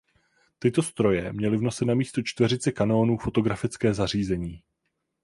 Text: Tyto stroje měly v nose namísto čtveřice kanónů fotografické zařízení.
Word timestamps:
Tyto 0.59 0.81
stroje 0.81 1.33
měly 1.33 1.57
v 1.57 1.61
nose 1.61 1.85
namísto 1.85 2.21
čtveřice 2.25 2.71
kanónů 2.71 3.17
fotografické 3.17 3.93
zařízení. 3.93 4.61